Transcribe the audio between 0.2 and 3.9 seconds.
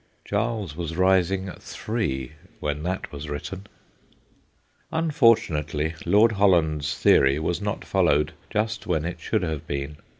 Charles was rising three when that was written,